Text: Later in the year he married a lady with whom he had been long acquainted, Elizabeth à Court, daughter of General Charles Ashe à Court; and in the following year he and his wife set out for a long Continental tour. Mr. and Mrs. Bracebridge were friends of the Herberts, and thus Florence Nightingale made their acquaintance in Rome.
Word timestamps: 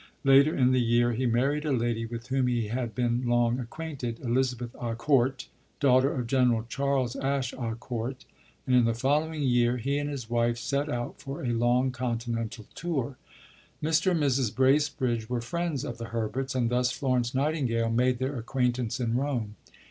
Later 0.23 0.55
in 0.55 0.71
the 0.71 0.81
year 0.81 1.11
he 1.13 1.27
married 1.27 1.63
a 1.63 1.71
lady 1.71 2.07
with 2.07 2.29
whom 2.29 2.47
he 2.47 2.69
had 2.69 2.95
been 2.95 3.23
long 3.27 3.59
acquainted, 3.59 4.19
Elizabeth 4.21 4.73
à 4.73 4.97
Court, 4.97 5.47
daughter 5.79 6.11
of 6.15 6.25
General 6.25 6.65
Charles 6.67 7.15
Ashe 7.17 7.51
à 7.53 7.77
Court; 7.77 8.25
and 8.65 8.75
in 8.75 8.85
the 8.85 8.95
following 8.95 9.43
year 9.43 9.77
he 9.77 9.99
and 9.99 10.09
his 10.09 10.27
wife 10.27 10.57
set 10.57 10.89
out 10.89 11.21
for 11.21 11.43
a 11.43 11.53
long 11.53 11.91
Continental 11.91 12.65
tour. 12.73 13.17
Mr. 13.83 14.09
and 14.09 14.19
Mrs. 14.19 14.55
Bracebridge 14.55 15.29
were 15.29 15.39
friends 15.39 15.85
of 15.85 15.99
the 15.99 16.05
Herberts, 16.05 16.55
and 16.55 16.71
thus 16.71 16.91
Florence 16.91 17.35
Nightingale 17.35 17.91
made 17.91 18.17
their 18.17 18.39
acquaintance 18.39 18.99
in 18.99 19.13
Rome. 19.15 19.55